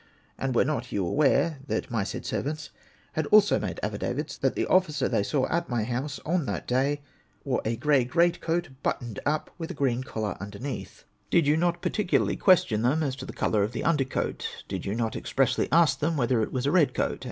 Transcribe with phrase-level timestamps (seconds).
[0.35, 2.71] And were not you aware that my said servants
[3.13, 7.01] had also made affidavits that the officer they saw at my house on that day
[7.43, 11.03] wore a grey great coat, buttoned up, with a green collar under neath?
[11.29, 11.43] QUERIES rUT TO IIIS SOLICITOES.
[11.43, 14.49] 4;3:J Did you not particularly question them as to the colour of the under coat?
[14.67, 17.19] Did you not expressly ask them whether it was a red coat